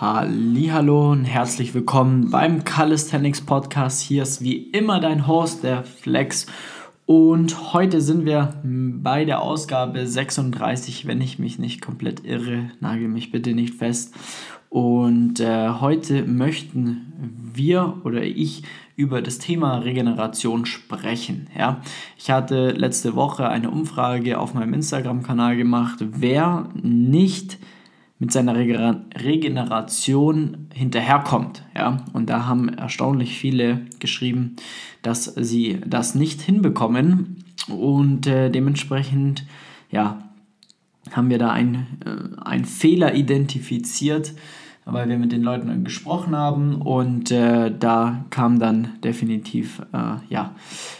[0.00, 4.00] Hallo und herzlich willkommen beim Calisthenics Podcast.
[4.00, 6.46] Hier ist wie immer dein Host, der Flex.
[7.04, 12.70] Und heute sind wir bei der Ausgabe 36, wenn ich mich nicht komplett irre.
[12.80, 14.14] Nagel mich bitte nicht fest.
[14.70, 17.12] Und äh, heute möchten
[17.52, 18.62] wir oder ich
[18.96, 21.48] über das Thema Regeneration sprechen.
[21.58, 21.82] Ja?
[22.16, 27.58] Ich hatte letzte Woche eine Umfrage auf meinem Instagram-Kanal gemacht, wer nicht
[28.20, 31.64] mit seiner Regeneration hinterherkommt.
[31.74, 32.04] Ja?
[32.12, 34.56] Und da haben erstaunlich viele geschrieben,
[35.02, 39.46] dass sie das nicht hinbekommen und äh, dementsprechend
[39.90, 40.18] ja,
[41.10, 41.86] haben wir da einen
[42.44, 44.34] äh, Fehler identifiziert,
[44.84, 50.54] weil wir mit den Leuten gesprochen haben und äh, da kamen dann definitiv äh, ja,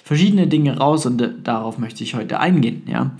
[0.04, 2.84] verschiedene Dinge raus und äh, darauf möchte ich heute eingehen.
[2.86, 3.10] Ja?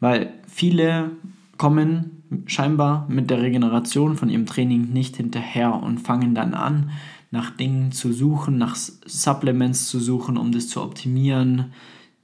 [0.00, 1.10] Weil viele
[1.58, 6.90] kommen scheinbar mit der Regeneration von ihrem Training nicht hinterher und fangen dann an,
[7.30, 11.72] nach Dingen zu suchen, nach Supplements zu suchen, um das zu optimieren,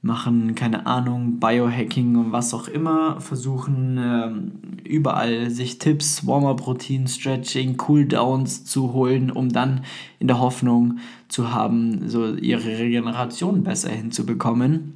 [0.01, 4.51] machen, keine Ahnung, Biohacking und was auch immer, versuchen ähm,
[4.85, 9.81] überall sich Tipps, Warm-up-Routinen, Stretching, Cooldowns zu holen, um dann
[10.19, 14.95] in der Hoffnung zu haben, so ihre Regeneration besser hinzubekommen.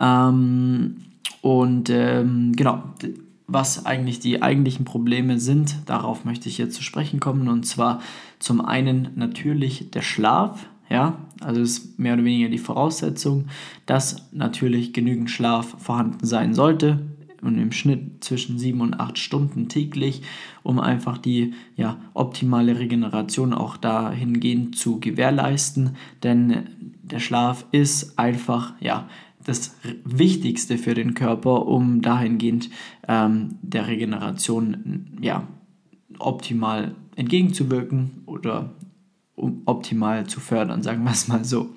[0.00, 0.96] Ähm,
[1.40, 2.82] und ähm, genau,
[3.46, 5.76] was eigentlich die eigentlichen Probleme sind.
[5.86, 7.48] Darauf möchte ich jetzt zu sprechen kommen.
[7.48, 8.00] Und zwar
[8.38, 10.66] zum einen natürlich der Schlaf.
[10.88, 13.46] Ja, also ist mehr oder weniger die Voraussetzung,
[13.86, 17.00] dass natürlich genügend Schlaf vorhanden sein sollte
[17.42, 20.22] und im Schnitt zwischen sieben und acht Stunden täglich,
[20.62, 25.96] um einfach die ja, optimale Regeneration auch dahingehend zu gewährleisten.
[26.22, 26.68] Denn
[27.02, 29.08] der Schlaf ist einfach ja
[29.44, 32.70] das Wichtigste für den Körper, um dahingehend
[33.08, 35.46] ähm, der Regeneration ja,
[36.18, 38.74] optimal entgegenzuwirken oder
[39.34, 41.70] um optimal zu fördern, sagen wir es mal so.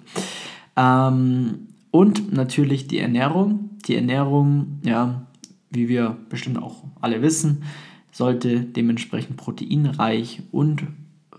[0.75, 3.69] Ähm, und natürlich die Ernährung.
[3.87, 5.27] Die Ernährung, ja,
[5.69, 7.63] wie wir bestimmt auch alle wissen,
[8.11, 10.87] sollte dementsprechend proteinreich und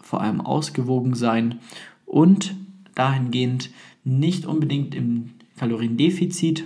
[0.01, 1.59] vor allem ausgewogen sein
[2.05, 2.55] und
[2.95, 3.71] dahingehend
[4.05, 6.65] nicht unbedingt im Kaloriendefizit,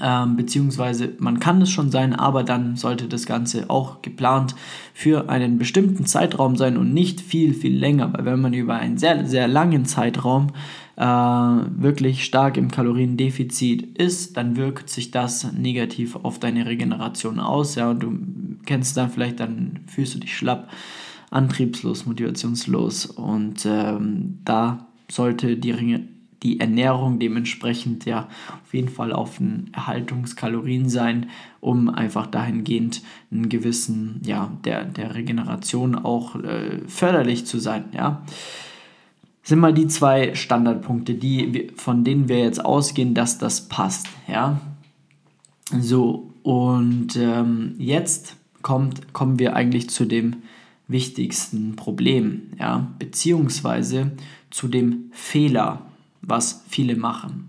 [0.00, 4.54] ähm, beziehungsweise man kann es schon sein, aber dann sollte das Ganze auch geplant
[4.94, 8.98] für einen bestimmten Zeitraum sein und nicht viel, viel länger, weil wenn man über einen
[8.98, 10.48] sehr, sehr langen Zeitraum
[10.96, 17.74] äh, wirklich stark im Kaloriendefizit ist, dann wirkt sich das negativ auf deine Regeneration aus,
[17.74, 18.18] ja, und du
[18.64, 20.70] kennst dann vielleicht, dann fühlst du dich schlapp,
[21.30, 25.72] antriebslos, motivationslos und ähm, da sollte die
[26.42, 28.28] die Ernährung dementsprechend ja
[28.64, 31.30] auf jeden Fall auf den Erhaltungskalorien sein,
[31.60, 38.22] um einfach dahingehend einen gewissen, ja, der, der Regeneration auch äh, förderlich zu sein, ja.
[39.44, 44.60] Sind mal die zwei Standardpunkte, die, von denen wir jetzt ausgehen, dass das passt, ja.
[45.80, 50.42] So, und ähm, jetzt kommt, kommen wir eigentlich zu dem
[50.88, 54.12] wichtigsten Problem, ja, beziehungsweise
[54.50, 55.86] zu dem Fehler,
[56.22, 57.48] was viele machen.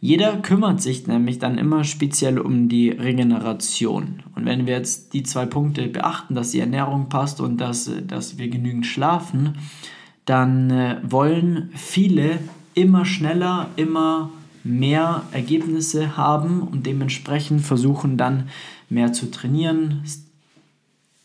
[0.00, 4.22] Jeder kümmert sich nämlich dann immer speziell um die Regeneration.
[4.34, 8.36] Und wenn wir jetzt die zwei Punkte beachten, dass die Ernährung passt und dass, dass
[8.36, 9.56] wir genügend schlafen,
[10.26, 12.38] dann äh, wollen viele
[12.74, 14.30] immer schneller, immer
[14.62, 18.48] mehr Ergebnisse haben und dementsprechend versuchen dann
[18.88, 20.02] mehr zu trainieren,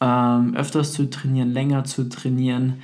[0.02, 2.76] ähm, öfters zu trainieren, länger zu trainieren,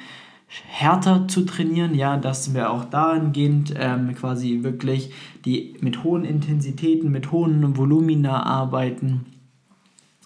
[0.47, 5.11] härter zu trainieren, ja, dass wir auch dahingehend ähm, quasi wirklich
[5.43, 9.25] die mit hohen Intensitäten, mit hohen Volumina arbeiten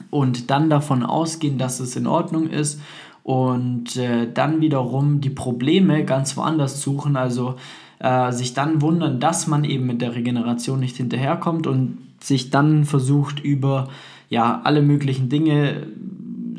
[0.09, 2.81] und dann davon ausgehen, dass es in Ordnung ist
[3.23, 7.55] und äh, dann wiederum die Probleme ganz woanders suchen, also
[7.99, 12.85] äh, sich dann wundern, dass man eben mit der Regeneration nicht hinterherkommt und sich dann
[12.85, 13.89] versucht über
[14.29, 15.87] ja alle möglichen Dinge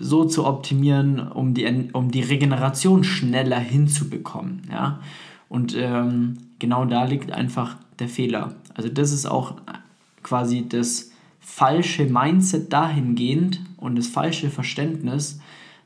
[0.00, 4.62] so zu optimieren, um die, um die Regeneration schneller hinzubekommen.
[4.70, 5.00] Ja?
[5.48, 8.54] Und ähm, genau da liegt einfach der Fehler.
[8.74, 9.56] Also das ist auch
[10.22, 15.40] quasi das falsche Mindset dahingehend und das falsche Verständnis,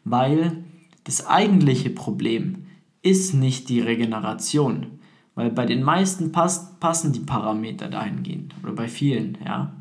[0.04, 0.64] weil
[1.04, 2.66] das eigentliche Problem
[3.02, 4.86] ist nicht die Regeneration,
[5.34, 9.72] weil bei den meisten passt, passen die Parameter dahingehend oder bei vielen, ja.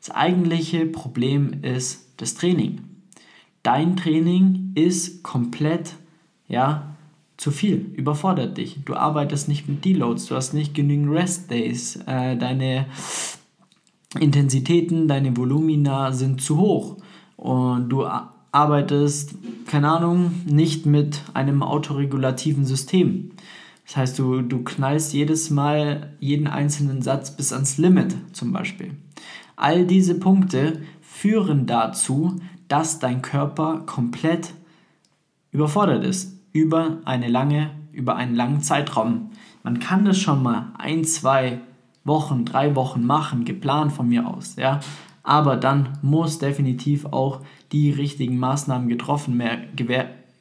[0.00, 2.80] Das eigentliche Problem ist das Training
[3.62, 5.94] dein Training ist komplett,
[6.48, 6.96] ja,
[7.36, 8.80] zu viel, überfordert dich.
[8.84, 12.86] Du arbeitest nicht mit Deloads, du hast nicht genügend Rest Days, äh, deine
[14.18, 16.98] Intensitäten, deine Volumina sind zu hoch
[17.36, 18.06] und du
[18.52, 19.34] arbeitest,
[19.66, 23.30] keine Ahnung, nicht mit einem autoregulativen System.
[23.86, 28.92] Das heißt, du, du knallst jedes Mal jeden einzelnen Satz bis ans Limit zum Beispiel.
[29.56, 32.36] All diese Punkte führen dazu,
[32.68, 34.54] dass dein Körper komplett
[35.50, 39.30] überfordert ist über eine lange, über einen langen Zeitraum.
[39.62, 41.60] Man kann das schon mal ein, zwei
[42.04, 44.80] Wochen, drei Wochen machen, geplant von mir aus, ja.
[45.22, 49.58] Aber dann muss definitiv auch die richtigen Maßnahmen getroffen, mehr,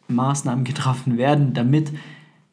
[0.07, 1.91] Maßnahmen getroffen werden, damit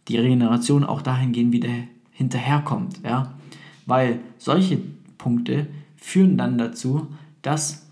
[0.08, 1.70] die Regeneration auch dahingehend wieder
[2.12, 3.34] hinterherkommt, ja.
[3.86, 4.78] Weil solche
[5.16, 5.66] Punkte
[5.96, 7.08] führen dann dazu,
[7.42, 7.87] dass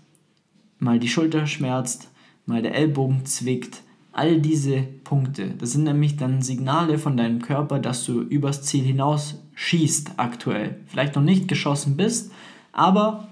[0.79, 2.09] mal die Schulter schmerzt,
[2.45, 3.81] mal der Ellbogen zwickt,
[4.13, 5.51] all diese Punkte.
[5.59, 10.79] Das sind nämlich dann Signale von deinem Körper, dass du übers Ziel hinaus schießt aktuell.
[10.87, 12.31] Vielleicht noch nicht geschossen bist,
[12.71, 13.27] aber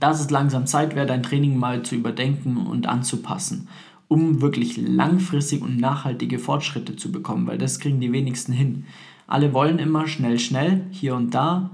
[0.00, 3.68] dass es langsam Zeit wäre, dein Training mal zu überdenken und anzupassen,
[4.08, 8.86] um wirklich langfristig und nachhaltige Fortschritte zu bekommen, weil das kriegen die wenigsten hin.
[9.26, 11.70] Alle wollen immer schnell, schnell, hier und da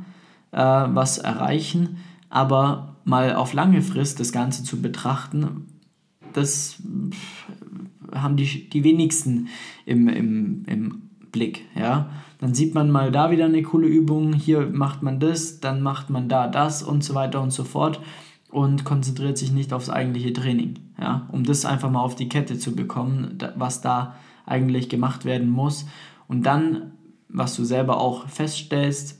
[0.52, 1.99] äh, was erreichen,
[2.31, 5.66] aber mal auf lange Frist das Ganze zu betrachten,
[6.34, 6.81] das
[8.14, 9.49] haben die, die wenigsten
[9.87, 11.02] im, im, im
[11.32, 11.64] Blick.
[11.75, 12.10] Ja?
[12.38, 16.10] Dann sieht man mal da wieder eine coole Übung, hier macht man das, dann macht
[16.10, 18.00] man da das und so weiter und so fort
[18.50, 20.75] und konzentriert sich nicht aufs eigentliche Training.
[21.00, 21.28] Ja?
[21.32, 24.16] Um das einfach mal auf die Kette zu bekommen, was da
[24.46, 25.87] eigentlich gemacht werden muss.
[26.28, 26.93] Und dann,
[27.28, 29.18] was du selber auch feststellst,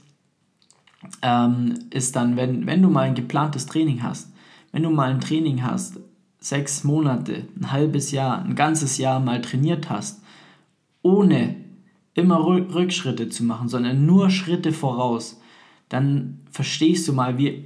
[1.21, 4.31] ähm, ist dann, wenn, wenn du mal ein geplantes Training hast,
[4.71, 5.99] wenn du mal ein Training hast,
[6.39, 10.21] sechs Monate, ein halbes Jahr, ein ganzes Jahr mal trainiert hast,
[11.01, 11.55] ohne
[12.13, 15.39] immer Rückschritte zu machen, sondern nur Schritte voraus,
[15.89, 17.65] dann verstehst du mal, wie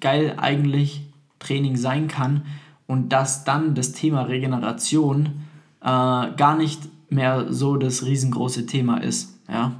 [0.00, 1.02] geil eigentlich
[1.38, 2.42] Training sein kann
[2.86, 5.44] und dass dann das Thema Regeneration
[5.80, 9.38] äh, gar nicht mehr so das riesengroße Thema ist.
[9.48, 9.72] Ja?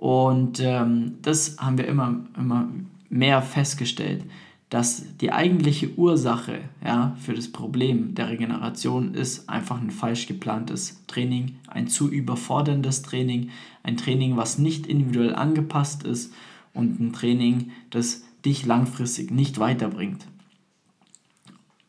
[0.00, 2.68] Und ähm, das haben wir immer, immer
[3.08, 4.24] mehr festgestellt
[4.70, 11.04] dass die eigentliche Ursache ja, für das Problem der Regeneration ist einfach ein falsch geplantes
[11.08, 13.50] Training, ein zu überforderndes Training,
[13.82, 16.32] ein Training, was nicht individuell angepasst ist
[16.72, 20.24] und ein Training, das dich langfristig nicht weiterbringt.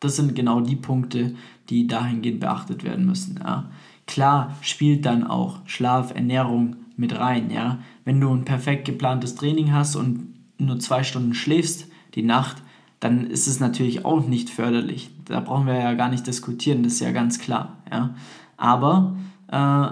[0.00, 1.36] Das sind genau die Punkte,
[1.70, 3.38] die dahingehend beachtet werden müssen.
[3.38, 3.70] Ja.
[4.08, 7.50] Klar spielt dann auch Schlaf, Ernährung mit rein.
[7.50, 7.78] Ja.
[8.04, 12.62] Wenn du ein perfekt geplantes Training hast und nur zwei Stunden schläfst die Nacht,
[13.00, 15.10] dann ist es natürlich auch nicht förderlich.
[15.24, 17.78] Da brauchen wir ja gar nicht diskutieren, das ist ja ganz klar.
[17.90, 18.14] Ja?
[18.56, 19.16] Aber
[19.48, 19.88] äh,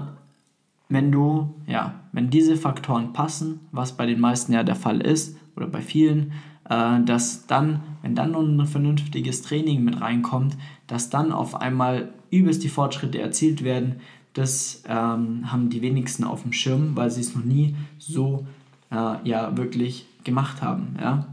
[0.88, 5.36] wenn du, ja, wenn diese Faktoren passen, was bei den meisten ja der Fall ist,
[5.56, 6.32] oder bei vielen,
[6.68, 10.56] äh, dass dann, wenn dann noch ein vernünftiges Training mit reinkommt,
[10.86, 13.96] dass dann auf einmal übelst die Fortschritte erzielt werden,
[14.32, 18.46] das ähm, haben die wenigsten auf dem Schirm, weil sie es noch nie so
[18.90, 20.96] äh, ja wirklich gemacht haben.
[21.00, 21.26] Ja?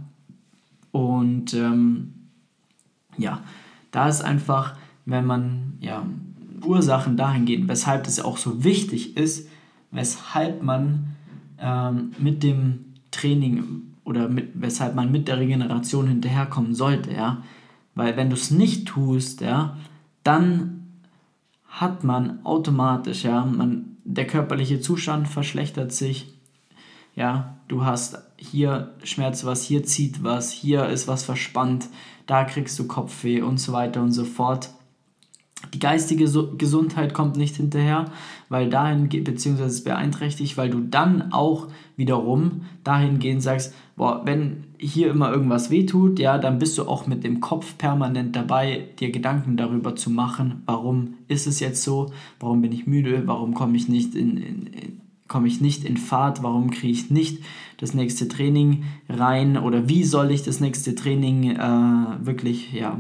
[0.92, 2.14] Und ähm,
[3.18, 3.42] ja,
[3.92, 6.06] da ist einfach, wenn man ja,
[6.66, 9.48] Ursachen dahingehend, weshalb das auch so wichtig ist,
[9.92, 11.16] weshalb man
[11.60, 17.44] ähm, mit dem Training oder mit, weshalb man mit der Regeneration hinterherkommen sollte, ja.
[17.96, 19.76] Weil wenn du es nicht tust, ja,
[20.24, 20.77] dann
[21.68, 26.34] hat man automatisch, ja, man, der körperliche Zustand verschlechtert sich,
[27.16, 31.90] ja, du hast hier Schmerz was, hier zieht was, hier ist was verspannt,
[32.28, 34.70] da kriegst du Kopfweh und so weiter und so fort.
[35.74, 36.26] Die geistige
[36.58, 38.06] Gesundheit kommt nicht hinterher,
[38.48, 45.32] weil dahin beziehungsweise beeinträchtigt, weil du dann auch wiederum dahingehend sagst, boah, wenn hier immer
[45.32, 49.96] irgendwas wehtut, ja, dann bist du auch mit dem Kopf permanent dabei, dir Gedanken darüber
[49.96, 54.16] zu machen, warum ist es jetzt so, warum bin ich müde, warum komme ich nicht
[54.16, 57.44] in, in, in komme ich nicht in Fahrt, warum kriege ich nicht
[57.78, 62.98] das nächste Training rein oder wie soll ich das nächste Training äh, wirklich ja,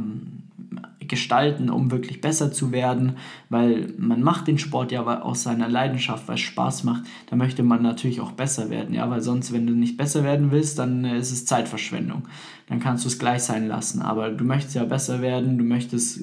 [1.07, 3.17] gestalten, um wirklich besser zu werden,
[3.49, 7.63] weil man macht den Sport ja aus seiner Leidenschaft, weil es Spaß macht, da möchte
[7.63, 11.05] man natürlich auch besser werden, ja, weil sonst, wenn du nicht besser werden willst, dann
[11.05, 12.23] äh, ist es Zeitverschwendung,
[12.67, 16.21] dann kannst du es gleich sein lassen, aber du möchtest ja besser werden, du möchtest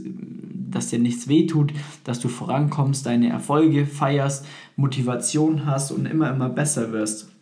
[0.74, 1.72] dass dir nichts wehtut,
[2.02, 7.33] dass du vorankommst, deine Erfolge feierst, Motivation hast und immer, immer besser wirst.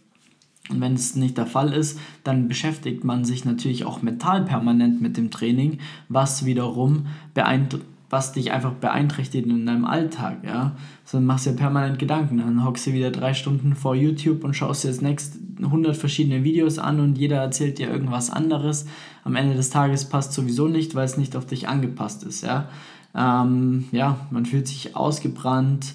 [0.70, 5.02] Und wenn es nicht der Fall ist, dann beschäftigt man sich natürlich auch mental permanent
[5.02, 5.78] mit dem Training,
[6.08, 10.76] was wiederum beeindruckt was dich einfach beeinträchtigt in deinem Alltag, ja.
[11.02, 12.36] So dann machst du dir permanent Gedanken.
[12.36, 16.44] Dann hockst du wieder drei Stunden vor YouTube und schaust dir jetzt next 100 verschiedene
[16.44, 18.84] Videos an und jeder erzählt dir irgendwas anderes.
[19.24, 22.68] Am Ende des Tages passt sowieso nicht, weil es nicht auf dich angepasst ist, ja.
[23.14, 25.94] Ähm, ja, man fühlt sich ausgebrannt,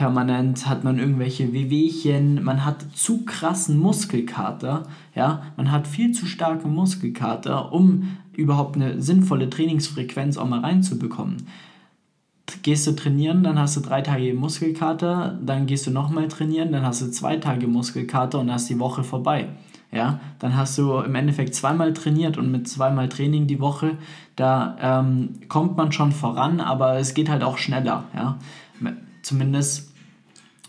[0.00, 6.24] permanent hat man irgendwelche Wehwehchen, man hat zu krassen Muskelkater, ja, man hat viel zu
[6.24, 11.46] starken Muskelkater, um überhaupt eine sinnvolle Trainingsfrequenz auch mal reinzubekommen.
[12.62, 16.86] Gehst du trainieren, dann hast du drei Tage Muskelkater, dann gehst du nochmal trainieren, dann
[16.86, 19.48] hast du zwei Tage Muskelkater und dann ist die Woche vorbei.
[19.92, 23.98] Ja, dann hast du im Endeffekt zweimal trainiert und mit zweimal Training die Woche,
[24.34, 28.04] da ähm, kommt man schon voran, aber es geht halt auch schneller.
[28.14, 28.38] Ja,
[29.22, 29.89] zumindest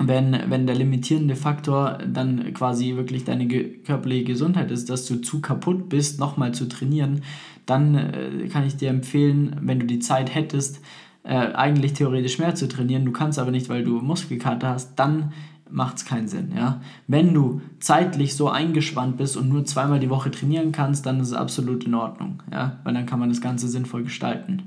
[0.08, 5.42] wenn, wenn der limitierende Faktor dann quasi wirklich deine körperliche Gesundheit ist, dass du zu
[5.42, 7.22] kaputt bist, nochmal zu trainieren,
[7.66, 10.82] dann äh, kann ich dir empfehlen, wenn du die Zeit hättest,
[11.24, 15.34] äh, eigentlich theoretisch mehr zu trainieren, du kannst aber nicht, weil du Muskelkater hast, dann
[15.70, 16.52] macht es keinen Sinn.
[16.56, 16.82] Ja?
[17.08, 21.30] Wenn du zeitlich so eingespannt bist und nur zweimal die Woche trainieren kannst, dann ist
[21.30, 22.80] es absolut in Ordnung, ja?
[22.84, 24.64] weil dann kann man das Ganze sinnvoll gestalten,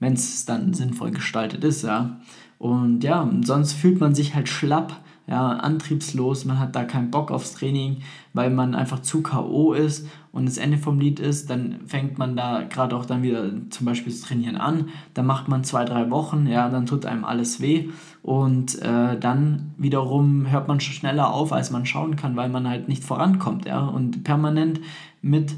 [0.00, 1.82] wenn es dann sinnvoll gestaltet ist.
[1.82, 2.20] Ja?
[2.58, 7.32] Und ja, sonst fühlt man sich halt schlapp, ja, antriebslos, man hat da keinen Bock
[7.32, 9.72] aufs Training, weil man einfach zu K.O.
[9.72, 13.50] ist und das Ende vom Lied ist, dann fängt man da gerade auch dann wieder
[13.70, 17.24] zum Beispiel das Trainieren an, dann macht man zwei, drei Wochen, ja, dann tut einem
[17.24, 17.88] alles weh
[18.22, 22.86] und äh, dann wiederum hört man schneller auf, als man schauen kann, weil man halt
[22.86, 24.80] nicht vorankommt, ja, und permanent
[25.22, 25.56] mit,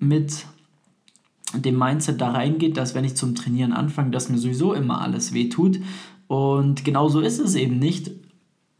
[0.00, 0.44] mit
[1.54, 5.32] dem Mindset da reingeht, dass wenn ich zum Trainieren anfange, dass mir sowieso immer alles
[5.32, 5.80] weh tut
[6.26, 8.10] und genauso ist es eben nicht,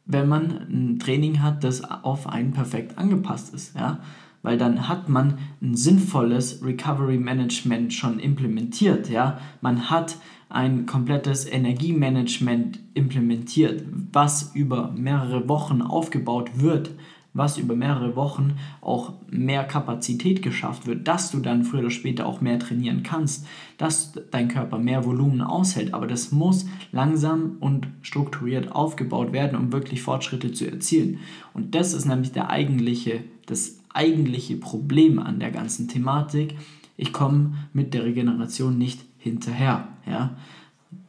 [0.05, 3.75] wenn man ein Training hat, das auf einen perfekt angepasst ist.
[3.75, 4.01] Ja?
[4.43, 9.09] Weil dann hat man ein sinnvolles Recovery Management schon implementiert.
[9.09, 9.39] Ja?
[9.61, 10.17] Man hat
[10.49, 16.91] ein komplettes Energiemanagement implementiert, was über mehrere Wochen aufgebaut wird
[17.39, 22.27] was über mehrere Wochen auch mehr Kapazität geschafft wird, dass du dann früher oder später
[22.27, 23.47] auch mehr trainieren kannst,
[23.79, 25.95] dass dein Körper mehr Volumen aushält.
[25.95, 31.21] Aber das muss langsam und strukturiert aufgebaut werden, um wirklich Fortschritte zu erzielen.
[31.55, 36.57] Und das ist nämlich der eigentliche, das eigentliche Problem an der ganzen Thematik.
[36.97, 39.89] Ich komme mit der Regeneration nicht hinterher.
[40.07, 40.37] Ja?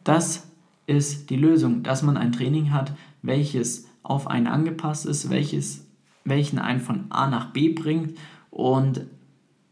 [0.04, 0.48] Das
[0.86, 5.89] ist die Lösung, dass man ein Training hat, welches auf einen angepasst ist, welches
[6.26, 8.18] welchen einen von A nach B bringt
[8.52, 9.06] und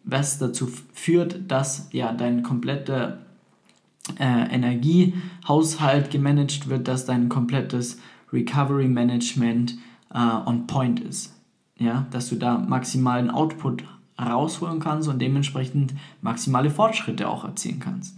[0.04, 3.20] was dazu führt, dass ja dein kompletter
[4.20, 8.00] äh, Energiehaushalt gemanagt wird, dass dein komplettes
[8.32, 9.78] Recovery Management
[10.14, 11.34] äh, on point ist.
[11.78, 13.84] Ja, dass du da maximalen Output
[14.20, 18.18] rausholen kannst und dementsprechend maximale Fortschritte auch erzielen kannst.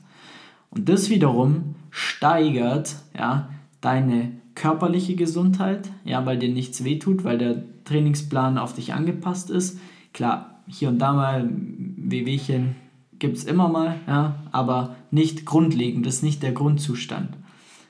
[0.71, 3.50] Und das wiederum steigert ja,
[3.81, 9.80] deine körperliche Gesundheit, ja, weil dir nichts wehtut, weil der Trainingsplan auf dich angepasst ist.
[10.13, 12.75] Klar, hier und da mal Wehwehchen
[13.20, 17.38] gibt es immer mal, ja, aber nicht grundlegend, das ist nicht der Grundzustand.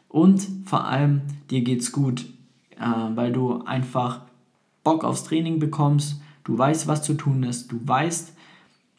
[0.10, 2.28] Und vor allem, dir geht's gut,
[2.78, 4.22] äh, weil du einfach
[4.84, 8.36] Bock aufs Training bekommst, du weißt, was zu tun ist, du weißt,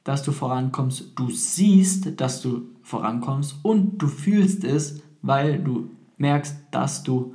[0.02, 6.56] dass du vorankommst, du siehst, dass du vorankommst und du fühlst es, weil du merkst,
[6.72, 7.34] dass du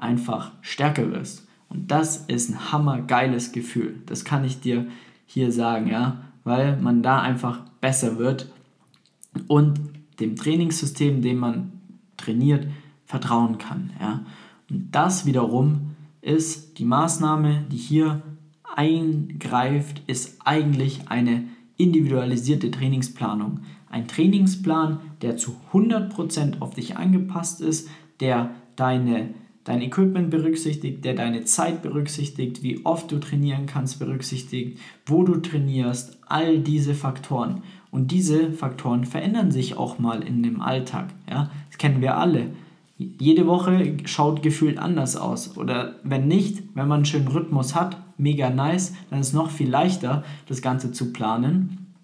[0.00, 1.46] einfach stärker wirst.
[1.68, 4.02] Und das ist ein hammergeiles Gefühl.
[4.06, 4.86] Das kann ich dir
[5.26, 8.52] hier sagen, ja, weil man da einfach besser wird
[9.46, 9.78] und
[10.18, 11.72] dem Trainingssystem, dem man
[12.16, 12.66] trainiert,
[13.04, 14.24] vertrauen kann, ja.
[14.68, 18.22] Und das wiederum ist die Maßnahme, die hier
[18.76, 21.44] eingreift, ist eigentlich eine
[21.76, 23.60] individualisierte Trainingsplanung.
[23.88, 27.88] Ein Trainingsplan, der zu 100% auf dich angepasst ist,
[28.20, 34.78] der deine dein Equipment berücksichtigt, der deine Zeit berücksichtigt, wie oft du trainieren kannst berücksichtigt,
[35.06, 37.62] wo du trainierst, all diese Faktoren.
[37.90, 41.08] Und diese Faktoren verändern sich auch mal in dem Alltag.
[41.28, 41.50] Ja?
[41.68, 42.46] Das kennen wir alle.
[42.96, 45.56] Jede Woche schaut gefühlt anders aus.
[45.56, 49.50] Oder wenn nicht, wenn man einen schönen Rhythmus hat, mega nice, dann ist es noch
[49.50, 51.94] viel leichter, das Ganze zu planen.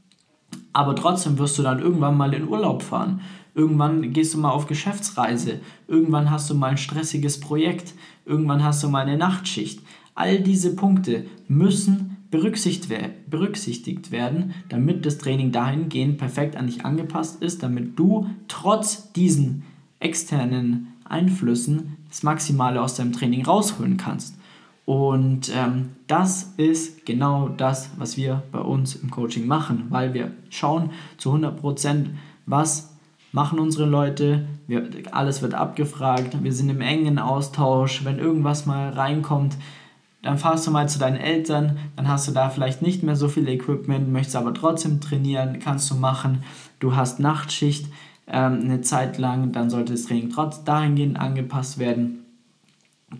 [0.72, 3.20] Aber trotzdem wirst du dann irgendwann mal in Urlaub fahren.
[3.56, 5.60] Irgendwann gehst du mal auf Geschäftsreise.
[5.88, 7.94] Irgendwann hast du mal ein stressiges Projekt.
[8.26, 9.80] Irgendwann hast du mal eine Nachtschicht.
[10.14, 17.62] All diese Punkte müssen berücksichtigt werden, damit das Training dahingehend perfekt an dich angepasst ist,
[17.62, 19.62] damit du trotz diesen
[20.00, 24.36] externen Einflüssen das Maximale aus deinem Training rausholen kannst.
[24.84, 30.32] Und ähm, das ist genau das, was wir bei uns im Coaching machen, weil wir
[30.50, 32.08] schauen zu 100%,
[32.44, 32.95] was
[33.36, 38.88] machen unsere Leute, wir, alles wird abgefragt, wir sind im engen Austausch, wenn irgendwas mal
[38.88, 39.58] reinkommt,
[40.22, 43.28] dann fahrst du mal zu deinen Eltern, dann hast du da vielleicht nicht mehr so
[43.28, 46.44] viel Equipment, möchtest aber trotzdem trainieren, kannst du machen.
[46.80, 47.92] Du hast Nachtschicht,
[48.26, 52.24] ähm, eine Zeit lang, dann sollte das Training trotz dahingehend angepasst werden.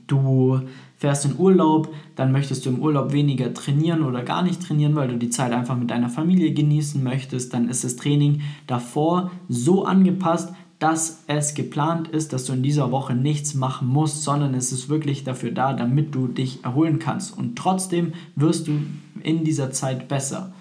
[0.06, 0.62] Du
[0.96, 5.08] fährst in Urlaub, dann möchtest du im Urlaub weniger trainieren oder gar nicht trainieren, weil
[5.08, 9.84] du die Zeit einfach mit deiner Familie genießen möchtest, dann ist das Training davor so
[9.84, 14.72] angepasst, dass es geplant ist, dass du in dieser Woche nichts machen musst, sondern es
[14.72, 17.36] ist wirklich dafür da, damit du dich erholen kannst.
[17.36, 18.80] Und trotzdem wirst du
[19.22, 20.52] in dieser Zeit besser.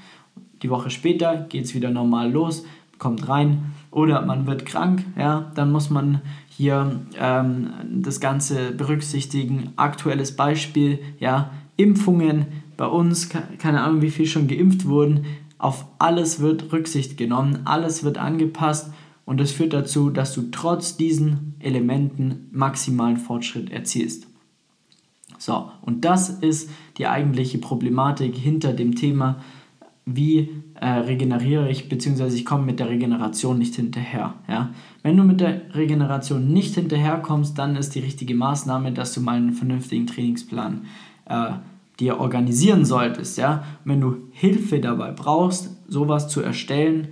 [0.63, 2.65] Die Woche später geht es wieder normal los,
[2.98, 9.74] kommt rein oder man wird krank, ja, dann muss man hier ähm, das Ganze berücksichtigen.
[9.75, 12.46] Aktuelles Beispiel, ja, Impfungen
[12.78, 15.25] bei uns, keine Ahnung, wie viel schon geimpft wurden.
[15.58, 18.92] Auf alles wird Rücksicht genommen, alles wird angepasst
[19.25, 24.28] und das führt dazu, dass du trotz diesen Elementen maximalen Fortschritt erzielst.
[25.38, 29.42] So, und das ist die eigentliche Problematik hinter dem Thema,
[30.05, 34.35] wie äh, regeneriere ich, beziehungsweise ich komme mit der Regeneration nicht hinterher.
[34.47, 34.69] Ja?
[35.01, 39.38] Wenn du mit der Regeneration nicht hinterherkommst, dann ist die richtige Maßnahme, dass du mal
[39.38, 40.85] einen vernünftigen Trainingsplan
[41.25, 41.53] äh,
[42.00, 43.38] dir organisieren solltest.
[43.38, 43.63] Ja?
[43.83, 47.07] wenn du Hilfe dabei brauchst, sowas zu erstellen,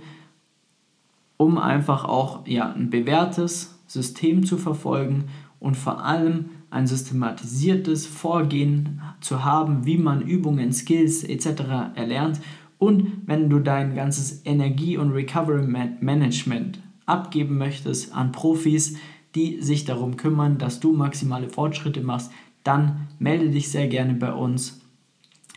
[1.36, 5.24] um einfach auch ja, ein bewährtes System zu verfolgen
[5.58, 11.94] und vor allem ein systematisiertes Vorgehen zu haben, wie man Übungen, Skills etc.
[11.94, 12.40] erlernt
[12.86, 18.96] und wenn du dein ganzes Energie- und Recovery-Management abgeben möchtest an Profis,
[19.34, 24.32] die sich darum kümmern, dass du maximale Fortschritte machst, dann melde dich sehr gerne bei
[24.32, 24.80] uns.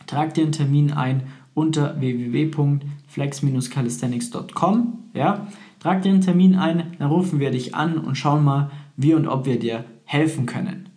[0.06, 1.22] Trag dir einen Termin ein
[1.54, 4.98] unter www.flex-calisthenics.com.
[5.14, 5.46] Ja?
[5.80, 9.26] Trag dir einen Termin ein, dann rufen wir dich an und schauen mal, wie und
[9.26, 10.90] ob wir dir helfen können.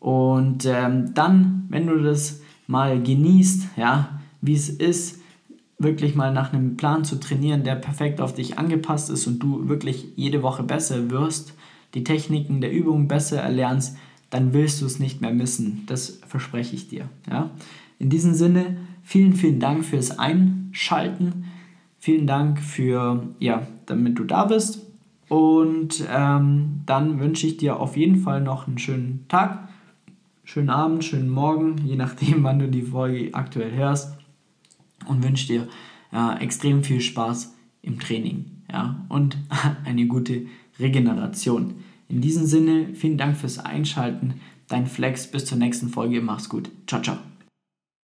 [0.00, 5.20] Und ähm, dann, wenn du das mal genießt, ja, wie es ist,
[5.78, 9.68] wirklich mal nach einem Plan zu trainieren, der perfekt auf dich angepasst ist und du
[9.68, 11.54] wirklich jede Woche besser wirst,
[11.94, 13.96] die Techniken der Übung besser erlernst,
[14.30, 15.84] dann willst du es nicht mehr missen.
[15.86, 17.08] Das verspreche ich dir.
[17.30, 17.50] Ja?
[17.98, 21.44] In diesem Sinne, vielen, vielen Dank fürs Einschalten.
[21.98, 24.82] Vielen Dank für, ja, damit du da bist.
[25.28, 29.68] Und ähm, dann wünsche ich dir auf jeden Fall noch einen schönen Tag,
[30.44, 34.16] schönen Abend, schönen Morgen, je nachdem, wann du die Folge aktuell hörst
[35.06, 35.68] und wünsche dir
[36.12, 39.36] ja, extrem viel Spaß im Training ja, und
[39.84, 40.46] eine gute
[40.78, 41.74] Regeneration.
[42.08, 44.34] In diesem Sinne, vielen Dank fürs Einschalten.
[44.68, 46.20] Dein Flex, bis zur nächsten Folge.
[46.20, 46.70] Mach's gut.
[46.86, 47.18] Ciao, ciao.